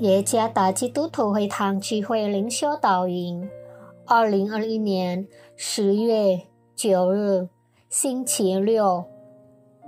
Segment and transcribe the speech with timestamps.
[0.00, 3.50] 耶加达基督徒会堂聚会灵修导引，
[4.06, 5.26] 二零二一年
[5.56, 6.42] 十月
[6.76, 7.48] 九日
[7.88, 9.04] 星期六，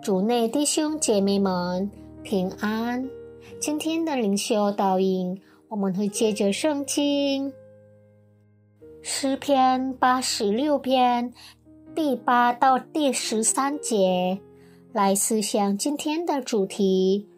[0.03, 1.89] 主内弟兄姐妹们
[2.25, 3.09] 平安。
[3.61, 7.53] 今天的灵修导引，我们会借着圣经
[9.01, 11.33] 诗篇八十六篇
[11.95, 14.41] 第八到第十三节
[14.92, 17.29] 来思想今天的主题。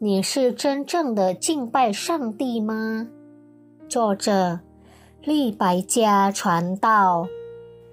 [0.00, 3.06] 你是真正的敬拜上帝吗？
[3.88, 4.58] 作者：
[5.22, 7.28] 利百家传道，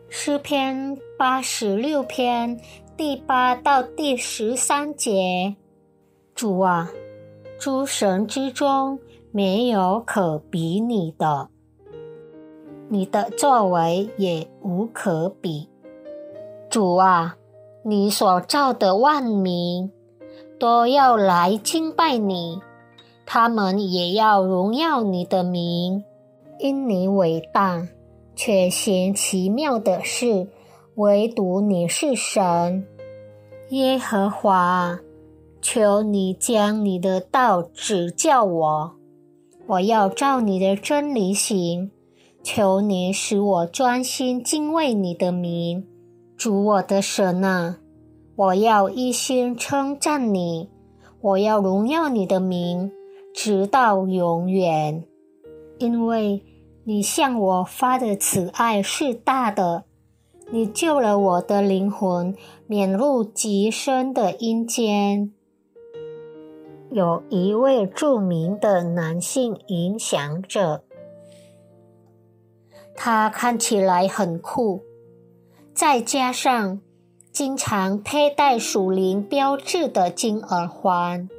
[0.10, 2.60] 诗篇八十六篇
[2.98, 5.55] 第八到第十三节。
[6.34, 6.90] 主啊，
[7.60, 8.99] 诸神之中
[9.32, 11.49] 没有可比你的，
[12.90, 15.70] 你的作为也无可比。
[16.68, 17.38] 主啊，
[17.85, 19.91] 你所造的万民。
[20.62, 22.59] 都要来敬拜你，
[23.26, 26.04] 他们也要荣耀你的名，
[26.59, 27.87] 因你伟大，
[28.35, 30.49] 却行奇妙的事，
[30.93, 32.85] 唯独你是神，
[33.71, 34.99] 耶和华。
[35.63, 38.91] 求你将你的道指教我，
[39.65, 41.89] 我要照你的真理行。
[42.43, 45.87] 求你使我专心敬畏你的名，
[46.37, 47.77] 主我的神啊。
[48.42, 50.68] 我要一心称赞你，
[51.22, 52.92] 我要荣耀你的名，
[53.36, 55.04] 直到永远。
[55.78, 56.44] 因为
[56.84, 59.84] 你向我发的慈爱是大的，
[60.50, 65.31] 你救了我的灵魂，免入极深的阴间。
[66.90, 70.84] 有一位著名的男性影响者，
[72.96, 74.81] 他看起来很酷，
[75.75, 76.81] 再加上。
[77.31, 81.30] 经常佩戴属灵标志的金耳环，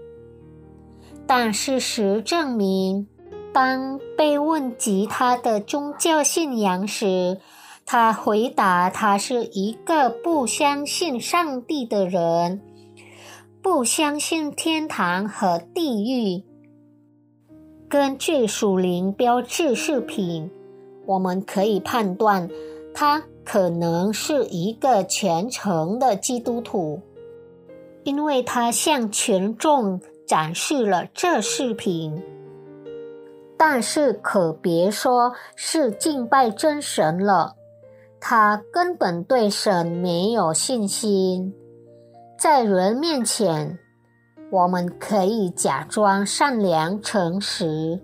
[1.26, 3.06] 但事实证明，
[3.52, 7.38] 当被问及他的宗教信仰时，
[7.84, 12.62] 他回答：“他是一个不相信上帝的人，
[13.60, 16.42] 不相信天堂和地狱。”
[17.86, 20.50] 根据属灵标志视频，
[21.04, 22.48] 我们可以判断
[23.02, 23.24] 他。
[23.44, 27.02] 可能是一个虔诚的基督徒，
[28.04, 32.22] 因为他向群众展示了这视频。
[33.58, 37.56] 但是可别说是敬拜真神了，
[38.20, 41.52] 他根本对神没有信心。
[42.38, 43.76] 在人面前，
[44.52, 48.00] 我们可以假装善良诚实，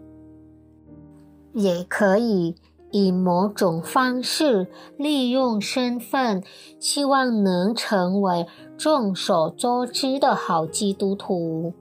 [1.53, 2.57] 也可以。
[2.91, 6.43] 以某种方式利用身份，
[6.81, 11.75] 希望能成为众所周知的好基督徒，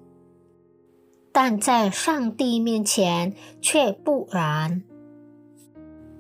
[1.32, 4.84] 但在上帝面前却不然。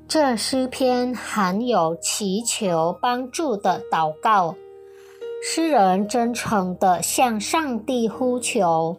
[0.07, 4.55] 这诗篇含有祈求帮助的祷告，
[5.43, 8.97] 诗人真诚地向上帝呼求，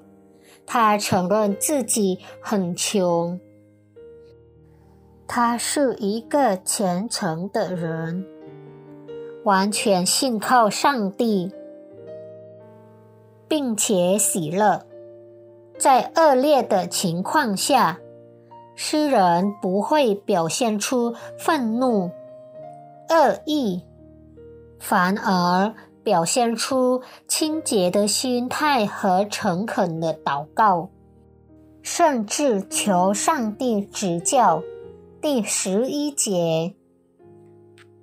[0.67, 3.41] 他承认自己很穷。
[5.31, 8.25] 他是一个虔诚的人，
[9.45, 11.53] 完全信靠上帝，
[13.47, 14.87] 并且喜乐。
[15.79, 18.01] 在恶劣的情况下，
[18.75, 22.11] 诗人不会表现出愤怒、
[23.11, 23.83] 恶意，
[24.81, 30.89] 反而表现出清洁的心态和诚恳的祷告，
[31.83, 34.63] 甚至求上帝指教。
[35.21, 36.77] 第十一节，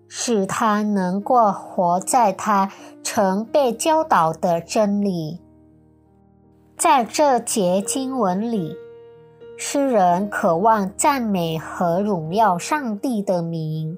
[0.09, 2.69] 使他能够活在他
[3.05, 5.39] 曾被教导的真理。
[6.77, 8.75] 在这节经文里，
[9.57, 13.97] 诗人渴望赞美和荣耀上帝的名，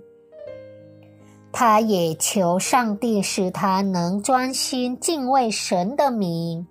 [1.51, 6.67] 他也求上帝使他能专心敬畏神的名。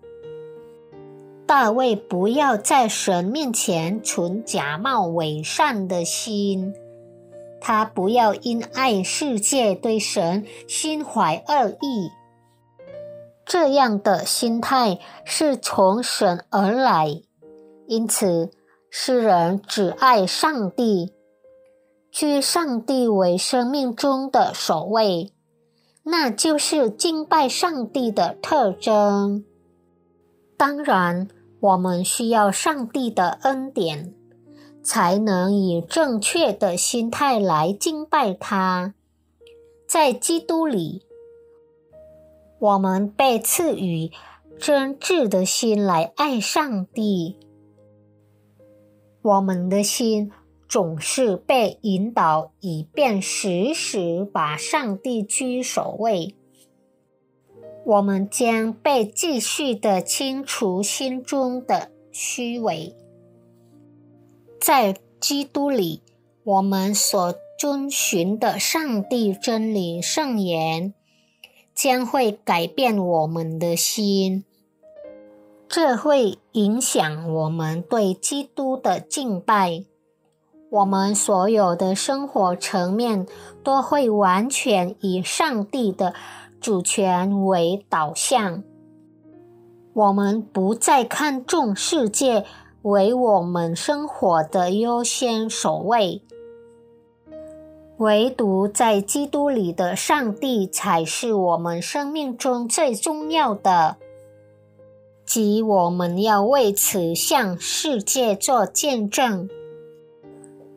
[1.46, 6.74] 大卫不要在神面前存假冒伪善的心，
[7.60, 12.10] 他不要因爱世界对神心怀恶意。
[13.44, 17.22] 这样的心态是从神而来，
[17.86, 18.50] 因此
[18.90, 21.14] 诗人只爱上帝，
[22.10, 25.32] 居上帝为生命中的首位，
[26.02, 29.44] 那就是敬拜上帝的特征。
[30.56, 31.28] 当然。
[31.66, 34.14] 我们需要上帝的恩典，
[34.84, 38.94] 才能以正确的心态来敬拜他。
[39.88, 41.02] 在基督里，
[42.60, 44.12] 我们被赐予
[44.60, 47.36] 真挚的心来爱上帝。
[49.22, 50.30] 我们的心
[50.68, 56.36] 总是被引导，以便时时把上帝居首位。
[57.86, 62.96] 我们将被继续的清除心中的虚伪，
[64.60, 66.02] 在基督里，
[66.42, 70.94] 我们所遵循的上帝真理圣言
[71.76, 74.42] 将会改变我们的心，
[75.68, 79.84] 这会影响我们对基督的敬拜。
[80.70, 83.24] 我们所有的生活层面
[83.62, 86.12] 都会完全以上帝的。
[86.60, 88.62] 主权为导向，
[89.92, 92.44] 我们不再看重世界
[92.82, 96.22] 为我们生活的优先首位，
[97.98, 103.96] 唯独在基督里的上帝才是我们生命中最重要的，
[105.24, 109.48] 即我们要为此向世界做见证。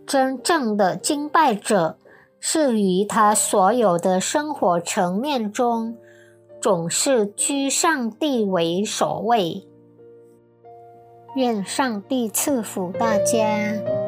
[0.08, 1.99] 真正的敬拜者。
[2.40, 5.98] 是于他所有的生活层面中
[6.62, 9.68] 总是居上帝为首位。
[11.36, 14.00] 愿上帝赐福大家。